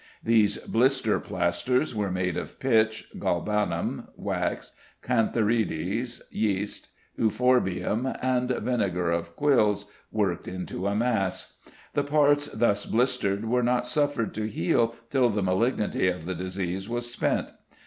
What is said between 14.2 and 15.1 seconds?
to heal